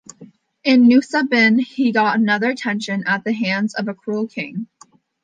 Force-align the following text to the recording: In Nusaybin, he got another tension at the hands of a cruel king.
In 0.63 0.87
Nusaybin, 0.89 1.59
he 1.61 1.91
got 1.91 2.17
another 2.17 2.55
tension 2.55 3.03
at 3.05 3.23
the 3.23 3.33
hands 3.33 3.75
of 3.75 3.87
a 3.87 3.93
cruel 3.93 4.25
king. 4.27 4.65